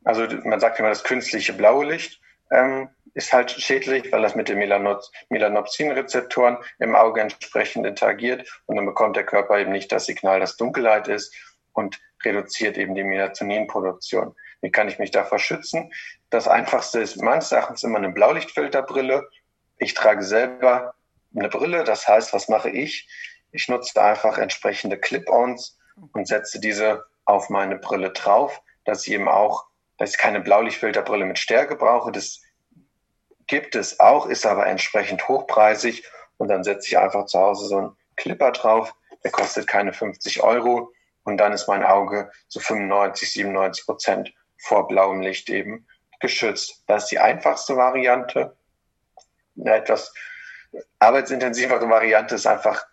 [0.04, 2.20] Also man sagt immer das künstliche blaue Licht
[2.50, 8.86] ähm, ist halt schädlich, weil das mit den Melanopsin-Rezeptoren im Auge entsprechend interagiert und dann
[8.86, 11.34] bekommt der Körper eben nicht das Signal, dass Dunkelheit ist
[11.72, 14.34] und reduziert eben die Melatoninproduktion.
[14.60, 15.92] Wie kann ich mich davor schützen?
[16.30, 19.28] Das einfachste ist meines Erachtens immer eine Blaulichtfilterbrille.
[19.78, 20.94] Ich trage selber
[21.34, 23.08] eine Brille, das heißt, was mache ich?
[23.52, 25.77] Ich nutze einfach entsprechende Clip-ons
[26.12, 29.66] und setze diese auf meine Brille drauf, dass ich eben auch,
[29.98, 32.12] dass ich keine Blaulichtfilterbrille mit Stärke brauche.
[32.12, 32.40] Das
[33.46, 36.04] gibt es auch, ist aber entsprechend hochpreisig.
[36.36, 38.94] Und dann setze ich einfach zu Hause so einen Clipper drauf.
[39.24, 40.92] Der kostet keine 50 Euro.
[41.24, 45.86] Und dann ist mein Auge zu 95, 97 Prozent vor blauem Licht eben
[46.20, 46.82] geschützt.
[46.86, 48.56] Das ist die einfachste Variante.
[49.58, 50.12] Eine etwas
[50.98, 52.86] arbeitsintensivere Variante ist einfach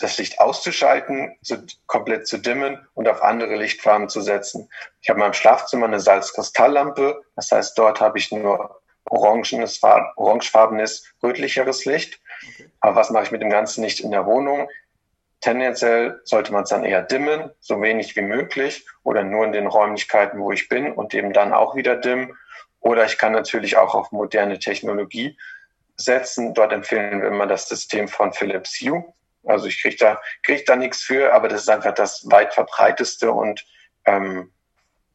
[0.00, 4.68] das Licht auszuschalten, zu, komplett zu dimmen und auf andere Lichtfarben zu setzen.
[5.00, 7.22] Ich habe in meinem Schlafzimmer eine Salzkristalllampe.
[7.36, 12.20] Das heißt, dort habe ich nur orangenes, orangefarbenes, rötlicheres Licht.
[12.54, 12.70] Okay.
[12.80, 14.68] Aber was mache ich mit dem ganzen Licht in der Wohnung?
[15.40, 19.66] Tendenziell sollte man es dann eher dimmen, so wenig wie möglich, oder nur in den
[19.66, 22.36] Räumlichkeiten, wo ich bin und eben dann auch wieder dimmen.
[22.80, 25.38] Oder ich kann natürlich auch auf moderne Technologie
[25.96, 26.54] setzen.
[26.54, 29.04] Dort empfehlen wir immer das System von Philips Hue.
[29.44, 33.32] Also ich kriege da, krieg da nichts für, aber das ist einfach das weit verbreiteste
[33.32, 33.64] und
[34.04, 34.52] ähm,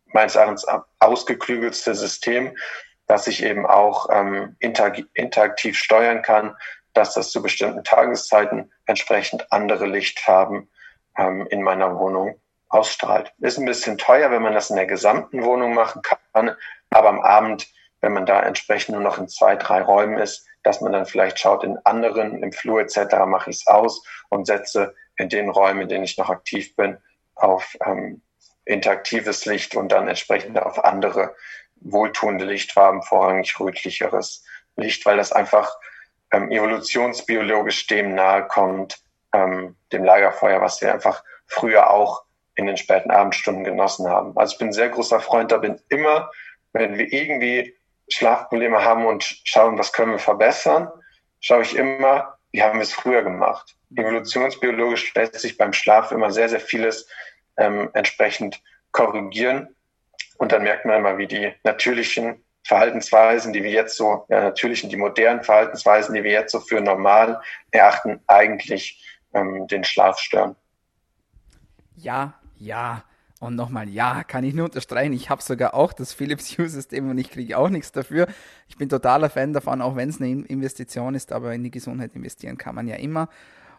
[0.08, 0.66] meines Erachtens
[1.00, 2.56] ausgeklügelste System,
[3.08, 6.56] dass ich eben auch ähm, interaktiv steuern kann,
[6.94, 10.70] dass das zu bestimmten Tageszeiten entsprechend andere Lichtfarben
[11.18, 13.32] ähm, in meiner Wohnung ausstrahlt.
[13.40, 16.56] Ist ein bisschen teuer, wenn man das in der gesamten Wohnung machen kann,
[16.90, 17.68] aber am Abend,
[18.02, 21.40] wenn man da entsprechend nur noch in zwei, drei Räumen ist, dass man dann vielleicht
[21.40, 22.98] schaut, in anderen, im Flur etc.
[23.28, 26.98] mache ich es aus und setze in den Räumen, in denen ich noch aktiv bin,
[27.36, 28.22] auf ähm,
[28.66, 31.36] interaktives Licht und dann entsprechend auf andere
[31.76, 34.44] wohltuende Lichtfarben, vorrangig rötlicheres
[34.76, 35.78] Licht, weil das einfach
[36.32, 42.24] ähm, evolutionsbiologisch dem nahe kommt, ähm, dem Lagerfeuer, was wir einfach früher auch
[42.56, 44.36] in den späten Abendstunden genossen haben.
[44.36, 46.32] Also ich bin ein sehr großer Freund, da bin immer,
[46.74, 47.76] wenn wir irgendwie
[48.10, 50.90] Schlafprobleme haben und schauen, was können wir verbessern,
[51.40, 53.76] schaue ich immer, wie haben wir es früher gemacht.
[53.96, 57.08] Evolutionsbiologisch lässt sich beim Schlaf immer sehr, sehr vieles
[57.58, 59.76] ähm, entsprechend korrigieren.
[60.38, 64.90] Und dann merkt man immer, wie die natürlichen Verhaltensweisen, die wir jetzt so, ja, natürlichen,
[64.90, 67.42] die modernen Verhaltensweisen, die wir jetzt so für normal
[67.72, 70.56] erachten, eigentlich ähm, den Schlaf stören.
[71.96, 73.04] Ja, ja.
[73.42, 75.14] Und nochmal, ja, kann ich nur unterstreichen.
[75.14, 78.28] Ich habe sogar auch das Philips Hue-System und ich kriege auch nichts dafür.
[78.70, 82.16] Ich bin totaler Fan davon, auch wenn es eine Investition ist, aber in die Gesundheit
[82.16, 83.30] investieren kann man ja immer.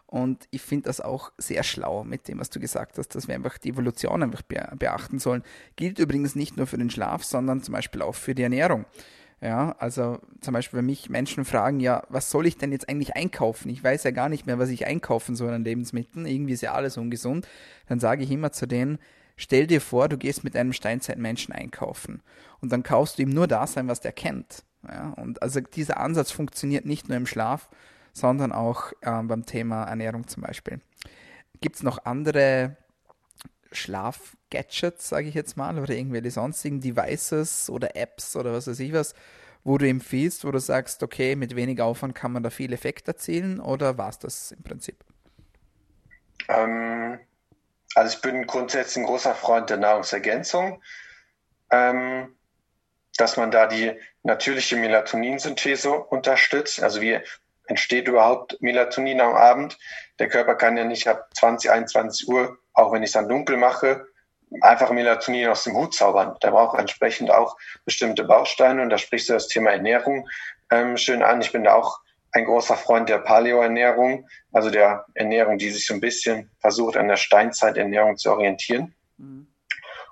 [0.05, 3.35] Und ich finde das auch sehr schlau mit dem, was du gesagt hast, dass wir
[3.35, 5.43] einfach die Evolution einfach beachten sollen.
[5.75, 8.85] Gilt übrigens nicht nur für den Schlaf, sondern zum Beispiel auch für die Ernährung.
[9.41, 13.15] Ja, also zum Beispiel, wenn mich Menschen fragen, ja, was soll ich denn jetzt eigentlich
[13.15, 13.69] einkaufen?
[13.69, 16.25] Ich weiß ja gar nicht mehr, was ich einkaufen soll an Lebensmitteln.
[16.25, 17.47] Irgendwie ist ja alles ungesund.
[17.87, 18.97] Dann sage ich immer zu denen,
[19.37, 22.21] stell dir vor, du gehst mit einem Steinzeitmenschen einkaufen
[22.59, 24.63] und dann kaufst du ihm nur das ein, was der kennt.
[24.87, 27.69] Ja, und also dieser Ansatz funktioniert nicht nur im Schlaf,
[28.13, 30.81] sondern auch äh, beim Thema Ernährung zum Beispiel.
[31.61, 32.75] Gibt es noch andere
[33.71, 38.93] Schlaf-Gadgets, sage ich jetzt mal, oder irgendwelche sonstigen Devices oder Apps oder was weiß ich
[38.93, 39.13] was,
[39.63, 43.07] wo du empfiehlst, wo du sagst, okay, mit wenig Aufwand kann man da viel Effekt
[43.07, 45.03] erzielen oder war es das im Prinzip?
[46.47, 47.19] Ähm,
[47.97, 50.81] also ich bin grundsätzlich ein großer Freund der Nahrungsergänzung,
[51.71, 52.35] ähm,
[53.17, 56.83] dass man da die natürliche Melatoninsynthese unterstützt.
[56.83, 57.23] Also wir
[57.65, 59.79] entsteht überhaupt Melatonin am Abend.
[60.19, 63.57] Der Körper kann ja nicht ab 20, 21 Uhr, auch wenn ich es dann dunkel
[63.57, 64.05] mache,
[64.61, 66.37] einfach Melatonin aus dem Hut zaubern.
[66.43, 70.29] Der braucht entsprechend auch bestimmte Bausteine und da sprichst du das Thema Ernährung
[70.69, 71.41] ähm, schön an.
[71.41, 71.99] Ich bin da auch
[72.37, 77.07] ein großer Freund der Paleoernährung, also der Ernährung, die sich so ein bisschen versucht, an
[77.07, 78.95] der Steinzeiternährung zu orientieren.
[79.17, 79.47] Mhm.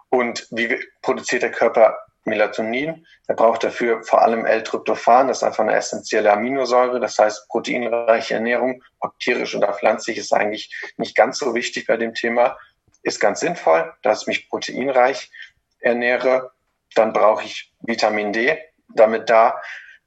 [0.09, 3.05] Und wie produziert der Körper Melatonin?
[3.27, 8.35] Er braucht dafür vor allem L-Tryptophan, das ist einfach eine essentielle Aminosäure, das heißt proteinreiche
[8.35, 12.57] Ernährung, ob tierisch oder pflanzlich, ist eigentlich nicht ganz so wichtig bei dem Thema,
[13.03, 15.31] ist ganz sinnvoll, dass ich mich proteinreich
[15.79, 16.51] ernähre.
[16.95, 18.57] Dann brauche ich Vitamin D,
[18.89, 19.61] damit da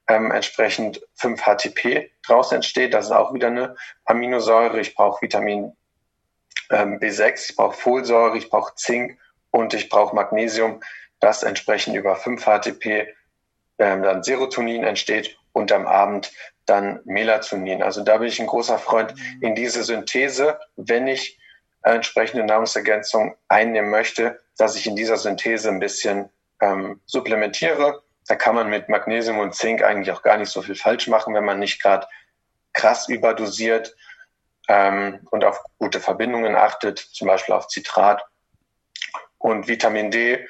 [0.08, 2.94] ähm, entsprechend 5 HTP draus entsteht.
[2.94, 4.80] Das ist auch wieder eine Aminosäure.
[4.80, 5.76] Ich brauche Vitamin
[6.70, 9.18] ähm, B6, ich brauche Folsäure, ich brauche Zink
[9.50, 10.80] und ich brauche Magnesium,
[11.20, 13.08] das entsprechend über 5 HTP
[13.78, 16.32] ähm, dann Serotonin entsteht und am Abend
[16.66, 17.82] dann Melatonin.
[17.82, 21.38] Also da bin ich ein großer Freund in diese Synthese, wenn ich
[21.82, 26.28] entsprechende Nahrungsergänzung einnehmen möchte, dass ich in dieser Synthese ein bisschen
[26.60, 30.74] ähm, supplementiere da kann man mit Magnesium und Zink eigentlich auch gar nicht so viel
[30.74, 32.06] falsch machen, wenn man nicht gerade
[32.74, 33.96] krass überdosiert
[34.68, 38.22] ähm, und auf gute Verbindungen achtet, zum Beispiel auf Zitrat.
[39.38, 40.46] Und Vitamin D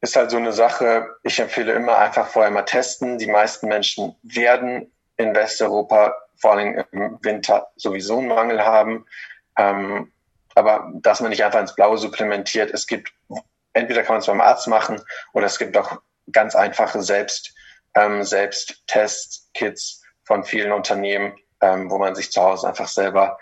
[0.00, 3.18] ist halt so eine Sache, ich empfehle immer einfach vorher mal testen.
[3.18, 9.04] Die meisten Menschen werden in Westeuropa vor allem im Winter sowieso einen Mangel haben.
[9.58, 10.10] Ähm,
[10.54, 12.70] aber dass man nicht einfach ins Blaue supplementiert.
[12.70, 13.12] Es gibt,
[13.74, 15.02] entweder kann man es beim Arzt machen
[15.34, 16.00] oder es gibt auch
[16.32, 17.54] ganz einfache Selbst,
[17.94, 23.38] ähm, Selbsttest-Kits von vielen Unternehmen, ähm, wo man sich zu Hause einfach selber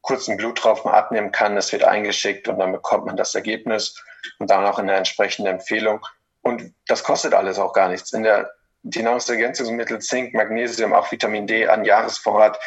[0.00, 1.56] kurzen Blut drauf mal abnehmen kann.
[1.56, 4.02] Das wird eingeschickt und dann bekommt man das Ergebnis
[4.38, 6.04] und dann auch in der entsprechenden Empfehlung.
[6.42, 8.12] Und das kostet alles auch gar nichts.
[8.12, 8.50] In der
[8.88, 12.58] die Nahrungsergänzungsmittel Zink, Magnesium, auch Vitamin D an Jahresvorrat.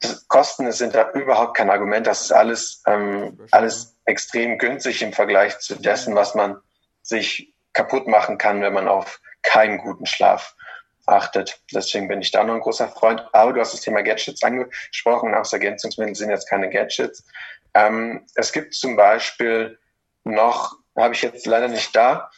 [0.00, 2.06] Das Kosten sind da überhaupt kein Argument.
[2.06, 6.56] Das ist alles, ähm, alles extrem günstig im Vergleich zu dessen, was man
[7.02, 10.54] sich kaputt machen kann, wenn man auf keinen guten Schlaf
[11.06, 11.60] achtet.
[11.72, 13.24] Deswegen bin ich da noch ein großer Freund.
[13.32, 15.34] Aber du hast das Thema Gadgets angesprochen.
[15.34, 17.24] Ergänzungsmittel sind jetzt keine Gadgets.
[17.74, 19.78] Ähm, es gibt zum Beispiel
[20.24, 22.30] noch, habe ich jetzt leider nicht da,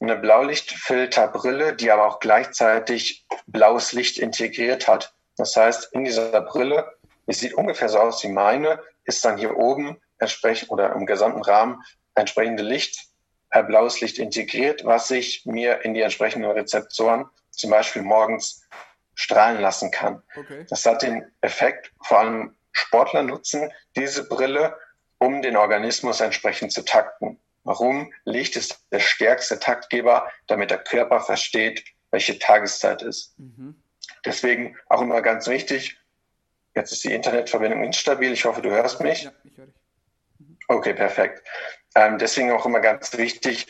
[0.00, 5.12] eine Blaulichtfilterbrille, die aber auch gleichzeitig blaues Licht integriert hat.
[5.36, 6.92] Das heißt, in dieser Brille,
[7.26, 11.42] die sieht ungefähr so aus wie meine, ist dann hier oben entsprechend oder im gesamten
[11.42, 11.82] Rahmen
[12.14, 13.08] entsprechende Licht
[13.50, 18.66] blaues Licht integriert, was sich mir in die entsprechenden Rezeptoren zum Beispiel morgens
[19.14, 20.22] strahlen lassen kann.
[20.36, 20.64] Okay.
[20.68, 24.76] Das hat den Effekt, vor allem Sportler nutzen diese Brille,
[25.18, 27.40] um den Organismus entsprechend zu takten.
[27.64, 28.12] Warum?
[28.24, 33.38] Licht ist der stärkste Taktgeber, damit der Körper versteht, welche Tageszeit ist.
[33.38, 33.82] Mhm.
[34.24, 35.98] Deswegen auch immer ganz wichtig,
[36.74, 39.24] jetzt ist die Internetverbindung instabil, ich hoffe, du hörst mich.
[39.24, 39.74] Ja, ich höre dich.
[40.38, 40.58] Mhm.
[40.68, 41.46] Okay, perfekt.
[41.98, 43.66] Ähm, deswegen auch immer ganz wichtig,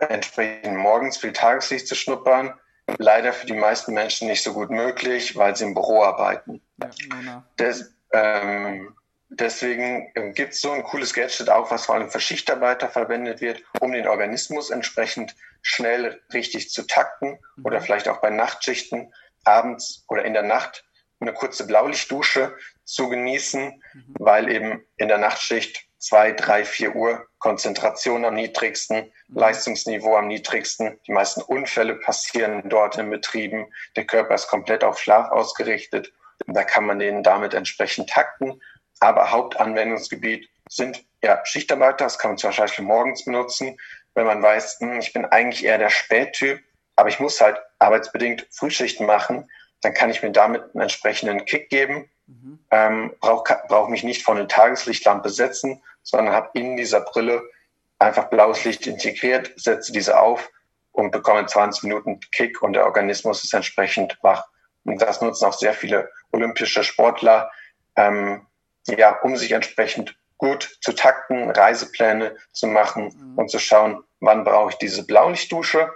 [0.00, 2.54] entsprechend morgens viel Tageslicht zu schnuppern.
[2.96, 6.62] Leider für die meisten Menschen nicht so gut möglich, weil sie im Büro arbeiten.
[6.82, 8.96] Ja, Des, ähm,
[9.28, 13.62] deswegen gibt es so ein cooles Gadget auch, was vor allem für Schichtarbeiter verwendet wird,
[13.80, 17.66] um den Organismus entsprechend schnell richtig zu takten mhm.
[17.66, 19.12] oder vielleicht auch bei Nachtschichten
[19.44, 20.86] abends oder in der Nacht
[21.20, 24.14] eine kurze Blaulichtdusche zu genießen, mhm.
[24.18, 29.38] weil eben in der Nachtschicht zwei, drei, vier Uhr Konzentration am niedrigsten, mhm.
[29.38, 30.98] Leistungsniveau am niedrigsten.
[31.06, 33.66] Die meisten Unfälle passieren dort in Betrieben.
[33.96, 36.12] Der Körper ist komplett auf Schlaf ausgerichtet.
[36.46, 38.60] Da kann man den damit entsprechend takten.
[39.00, 42.04] Aber Hauptanwendungsgebiet sind ja Schichtarbeiter.
[42.04, 43.78] Das kann man zum Beispiel morgens benutzen,
[44.14, 46.60] wenn man weiß, hm, ich bin eigentlich eher der Spättyp,
[46.96, 49.48] aber ich muss halt arbeitsbedingt Frühschichten machen.
[49.82, 52.58] Dann kann ich mir damit einen entsprechenden Kick geben Mhm.
[52.70, 57.42] Ähm, Brauche brauch mich nicht von einer Tageslichtlampe setzen, sondern habe in dieser Brille
[57.98, 60.50] einfach blaues Licht integriert, setze diese auf
[60.92, 64.44] und bekomme 20 Minuten Kick und der Organismus ist entsprechend wach.
[64.84, 67.50] Und das nutzen auch sehr viele olympische Sportler,
[67.96, 68.46] ähm,
[68.86, 73.38] ja, um sich entsprechend gut zu takten, Reisepläne zu machen mhm.
[73.38, 75.92] und zu schauen, wann brauche ich diese Blaulichtdusche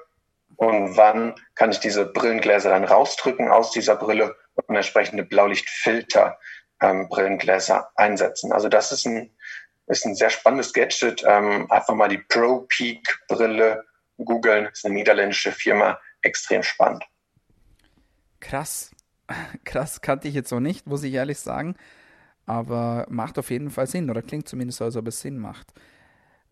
[0.56, 6.38] und wann kann ich diese Brillengläser dann rausdrücken aus dieser Brille und entsprechende Blaulichtfilter
[6.80, 8.52] ähm, Brillengläser einsetzen.
[8.52, 9.30] Also das ist ein,
[9.86, 11.22] ist ein sehr spannendes Gadget.
[11.26, 13.84] Ähm, einfach mal die Pro Peak Brille
[14.18, 14.66] googeln.
[14.66, 15.98] Ist eine niederländische Firma.
[16.22, 17.04] Extrem spannend.
[18.40, 18.90] Krass.
[19.64, 21.76] Krass kannte ich jetzt noch nicht, muss ich ehrlich sagen.
[22.44, 25.72] Aber macht auf jeden Fall Sinn oder klingt zumindest so, als ob es Sinn macht.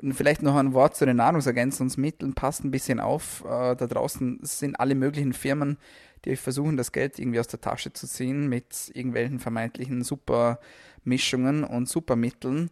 [0.03, 2.35] Und vielleicht noch ein Wort zu den Nahrungsergänzungsmitteln.
[2.35, 3.45] Passt ein bisschen auf.
[3.45, 5.79] Äh, da draußen sind alle möglichen Firmen,
[6.25, 11.89] die versuchen, das Geld irgendwie aus der Tasche zu ziehen mit irgendwelchen vermeintlichen Supermischungen und
[11.89, 12.71] Supermitteln.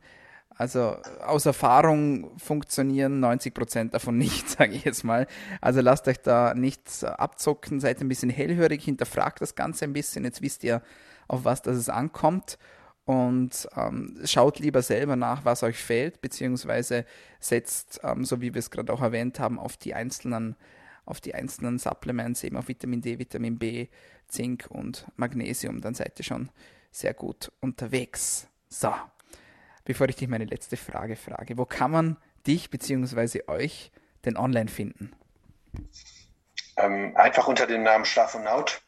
[0.59, 5.27] Also aus Erfahrung funktionieren 90 Prozent davon nicht, sage ich jetzt mal.
[5.61, 10.25] Also lasst euch da nichts abzocken, seid ein bisschen hellhörig, hinterfragt das Ganze ein bisschen.
[10.25, 10.83] Jetzt wisst ihr,
[11.29, 12.59] auf was das ankommt
[13.09, 17.07] und ähm, schaut lieber selber nach, was euch fehlt, beziehungsweise
[17.41, 20.57] setzt, ähm, so wie wir es gerade auch erwähnt haben, auf die einzelnen,
[21.07, 23.87] auf die einzelnen Supplements, eben auf Vitamin D, Vitamin B,
[24.27, 25.81] Zink und Magnesium.
[25.81, 26.51] Dann seid ihr schon
[26.91, 28.47] sehr gut unterwegs.
[28.69, 28.93] So,
[29.87, 33.45] bevor ich dich meine letzte Frage frage, wo kann man dich bzw.
[33.47, 33.91] euch
[34.27, 35.13] denn online finden?
[36.77, 38.83] Ähm, einfach unter dem Namen Schlaf und Naut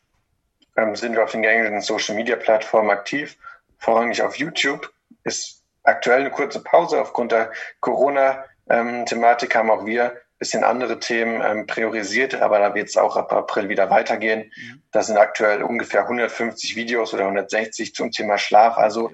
[0.77, 3.39] ähm, sind wir auf den gängigen Social Media Plattformen aktiv,
[3.81, 4.93] vorrangig auf YouTube.
[5.25, 11.43] Ist aktuell eine kurze Pause aufgrund der Corona-Thematik haben auch wir ein bisschen andere Themen
[11.45, 14.53] ähm, priorisiert, aber da wird es auch ab April wieder weitergehen.
[14.57, 14.83] Mhm.
[14.93, 18.79] Da sind aktuell ungefähr 150 Videos oder 160 zum Thema Schlaf.
[18.79, 19.11] Also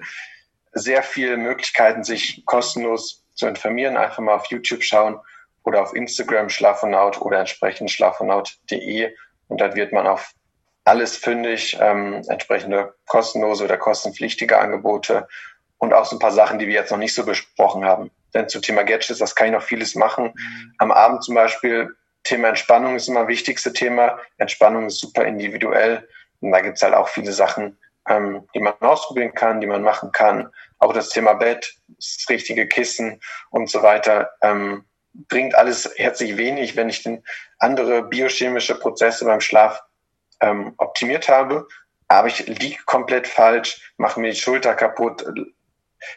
[0.73, 3.97] sehr viele Möglichkeiten, sich kostenlos zu informieren.
[3.97, 5.19] Einfach mal auf YouTube schauen
[5.63, 9.13] oder auf Instagram schlafonaut oder entsprechend schlafonaut.de
[9.47, 10.33] und dann wird man auf
[10.87, 15.27] alles fündig, ähm, entsprechende kostenlose oder kostenpflichtige Angebote
[15.77, 18.09] und auch so ein paar Sachen, die wir jetzt noch nicht so besprochen haben.
[18.33, 20.33] Denn zum Thema Gadgets, das kann ich noch vieles machen.
[20.33, 20.73] Mhm.
[20.77, 21.89] Am Abend zum Beispiel,
[22.23, 24.19] Thema Entspannung ist immer das wichtigste Thema.
[24.37, 26.07] Entspannung ist super individuell
[26.41, 30.11] und da gibt's halt auch viele Sachen, ähm, die man ausprobieren kann, die man machen
[30.11, 30.49] kann.
[30.79, 33.19] Auch das Thema Bett, das richtige Kissen
[33.49, 34.31] und so weiter.
[34.41, 37.23] Ähm, bringt alles herzlich wenig, wenn ich den
[37.59, 39.81] andere biochemische Prozesse beim Schlaf
[40.41, 41.67] ähm, optimiert habe,
[42.07, 45.25] aber ich liege komplett falsch, mache mir die Schulter kaputt,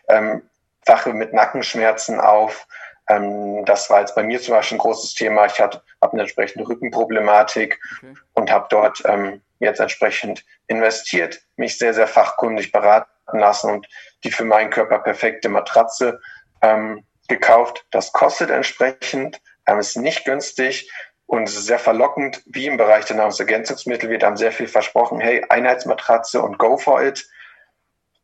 [0.09, 0.43] ähm,
[0.87, 2.67] wache mit Nackenschmerzen auf.
[3.09, 5.47] Ähm, das war jetzt bei mir zum Beispiel ein großes Thema.
[5.47, 8.15] Ich habe eine entsprechende Rückenproblematik okay.
[8.35, 13.89] und habe dort ähm, jetzt entsprechend investiert, mich sehr, sehr fachkundig beraten lassen und
[14.25, 16.21] die für meinen Körper perfekte Matratze
[16.63, 17.85] ähm, gekauft.
[17.91, 20.91] Das kostet entsprechend, ähm, ist nicht günstig,
[21.31, 25.21] und es ist sehr verlockend, wie im Bereich der Nahrungsergänzungsmittel wird einem sehr viel versprochen,
[25.21, 27.25] hey, Einheitsmatratze und go for it.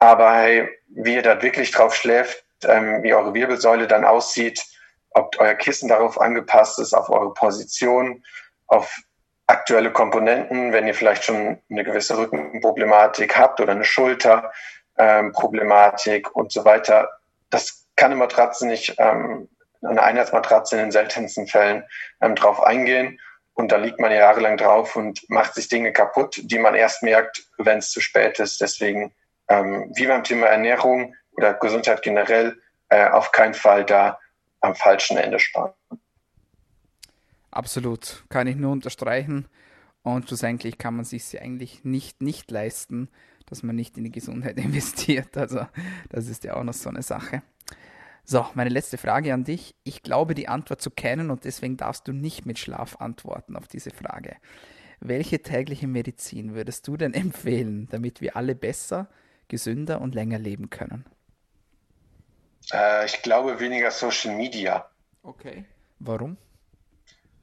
[0.00, 4.60] Aber hey, wie ihr da wirklich drauf schläft, ähm, wie eure Wirbelsäule dann aussieht,
[5.10, 8.24] ob euer Kissen darauf angepasst ist, auf eure Position,
[8.66, 8.92] auf
[9.46, 16.50] aktuelle Komponenten, wenn ihr vielleicht schon eine gewisse Rückenproblematik habt oder eine Schulterproblematik ähm, und
[16.50, 17.08] so weiter.
[17.50, 19.48] Das kann eine Matratze nicht ähm,
[19.82, 21.84] eine Einheitsmatratze in den seltensten Fällen
[22.20, 23.20] ähm, drauf eingehen.
[23.54, 27.46] Und da liegt man jahrelang drauf und macht sich Dinge kaputt, die man erst merkt,
[27.56, 28.60] wenn es zu spät ist.
[28.60, 29.14] Deswegen,
[29.48, 32.60] ähm, wie beim Thema Ernährung oder Gesundheit generell,
[32.90, 34.18] äh, auf keinen Fall da
[34.60, 35.72] am falschen Ende sparen.
[37.50, 39.48] Absolut, kann ich nur unterstreichen.
[40.02, 43.08] Und schlussendlich kann man sich ja eigentlich nicht, nicht leisten,
[43.46, 45.36] dass man nicht in die Gesundheit investiert.
[45.36, 45.66] Also
[46.10, 47.42] das ist ja auch noch so eine Sache.
[48.28, 49.76] So, meine letzte Frage an dich.
[49.84, 53.68] Ich glaube, die Antwort zu kennen und deswegen darfst du nicht mit Schlaf antworten auf
[53.68, 54.36] diese Frage.
[54.98, 59.08] Welche tägliche Medizin würdest du denn empfehlen, damit wir alle besser,
[59.46, 61.04] gesünder und länger leben können?
[62.72, 64.90] Äh, ich glaube weniger Social Media.
[65.22, 65.64] Okay.
[66.00, 66.36] Warum?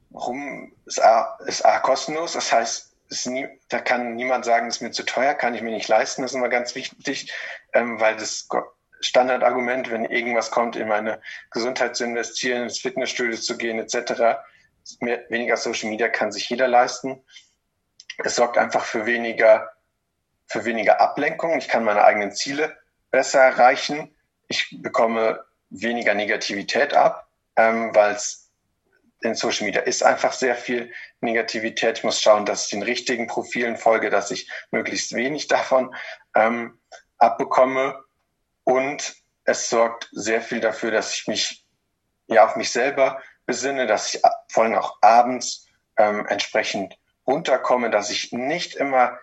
[0.09, 0.73] Warum?
[0.85, 2.93] Ist A, ist A kostenlos, das heißt,
[3.27, 6.23] nie, da kann niemand sagen, es ist mir zu teuer, kann ich mir nicht leisten,
[6.23, 7.31] das ist immer ganz wichtig,
[7.71, 8.49] ähm, weil das
[9.03, 14.39] Standardargument, wenn irgendwas kommt, in meine Gesundheit zu investieren, ins Fitnessstudio zu gehen, etc.
[14.99, 17.23] Mehr, weniger Social Media kann sich jeder leisten.
[18.23, 19.71] Es sorgt einfach für weniger,
[20.47, 21.57] für weniger Ablenkung.
[21.57, 22.77] Ich kann meine eigenen Ziele
[23.11, 24.15] besser erreichen.
[24.47, 28.43] Ich bekomme weniger Negativität ab, ähm, weil es
[29.21, 31.99] in Social Media ist einfach sehr viel Negativität.
[31.99, 35.95] Ich muss schauen, dass ich den richtigen Profilen folge, dass ich möglichst wenig davon
[36.35, 36.77] ähm,
[37.17, 38.02] abbekomme.
[38.63, 41.65] Und es sorgt sehr viel dafür, dass ich mich
[42.27, 46.97] ja auf mich selber besinne, dass ich vor allem auch abends ähm, entsprechend
[47.27, 49.17] runterkomme, dass ich nicht immer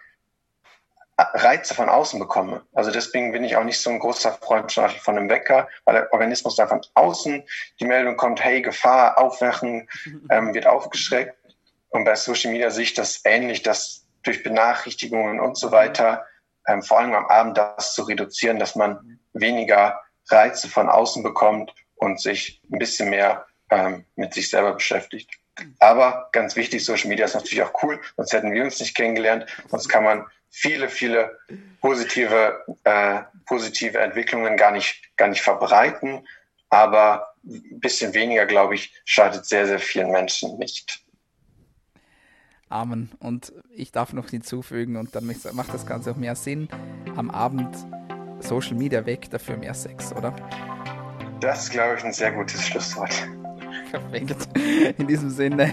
[1.35, 2.63] Reize von außen bekomme.
[2.73, 6.13] Also deswegen bin ich auch nicht so ein großer Freund von einem Wecker, weil der
[6.13, 7.45] Organismus dann von außen
[7.79, 9.89] die Meldung kommt, hey, Gefahr, aufwachen,
[10.31, 11.37] ähm, wird aufgeschreckt.
[11.91, 16.27] Und bei Social Media sehe ich das ähnlich, dass durch Benachrichtigungen und so weiter,
[16.67, 21.75] ähm, vor allem am Abend das zu reduzieren, dass man weniger Reize von außen bekommt
[21.97, 25.31] und sich ein bisschen mehr ähm, mit sich selber beschäftigt.
[25.79, 29.47] Aber ganz wichtig, Social Media ist natürlich auch cool, sonst hätten wir uns nicht kennengelernt.
[29.69, 31.39] Sonst kann man viele, viele
[31.81, 36.27] positive, äh, positive Entwicklungen gar nicht, gar nicht verbreiten.
[36.71, 41.03] Aber ein bisschen weniger, glaube ich, schadet sehr, sehr vielen Menschen nicht.
[42.69, 43.11] Amen.
[43.19, 46.69] Und ich darf noch hinzufügen, und dann macht das Ganze auch mehr Sinn,
[47.17, 47.77] am Abend
[48.41, 50.35] Social Media weg, dafür mehr Sex, oder?
[51.41, 53.29] Das ist, glaube ich, ein sehr gutes Schlusswort.
[53.91, 54.49] Perfekt.
[54.99, 55.73] In diesem Sinne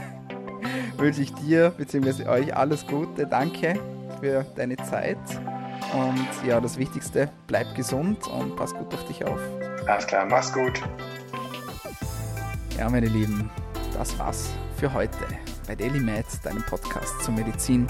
[0.97, 2.27] wünsche ich dir bzw.
[2.27, 3.27] euch alles Gute.
[3.27, 3.79] Danke
[4.19, 5.17] für deine Zeit.
[5.93, 9.39] Und ja, das Wichtigste, bleib gesund und pass gut auf dich auf.
[9.87, 10.81] Alles klar, mach's gut.
[12.77, 13.49] Ja, meine Lieben,
[13.93, 15.17] das war's für heute
[15.67, 17.87] bei Daily Med, deinem Podcast zu Medizin,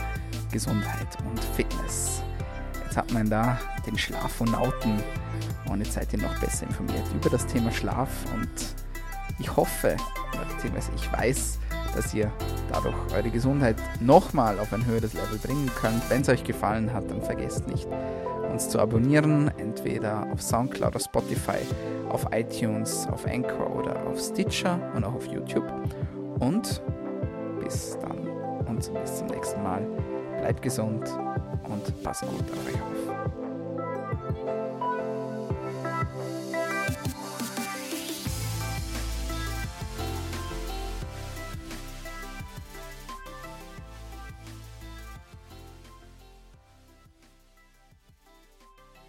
[0.52, 2.24] Gesundheit und Fitness.
[2.98, 5.02] Hat man da den Schlafo-Nauten
[5.70, 8.50] und jetzt seid ihr noch besser informiert über das Thema Schlaf und
[9.38, 9.96] ich hoffe,
[10.50, 11.60] beziehungsweise ich weiß,
[11.96, 12.32] dass ihr
[12.72, 16.10] dadurch eure Gesundheit nochmal auf ein höheres Level bringen könnt.
[16.10, 17.88] Wenn es euch gefallen hat, dann vergesst nicht,
[18.52, 21.60] uns zu abonnieren, entweder auf Soundcloud, auf Spotify,
[22.10, 25.72] auf iTunes, auf Anchor oder auf Stitcher und auch auf YouTube.
[26.40, 26.82] Und
[27.64, 28.28] bis dann
[28.66, 29.86] und bis zum nächsten Mal.
[30.40, 31.08] Bleibt gesund
[31.70, 32.97] und passt gut auf euch auf.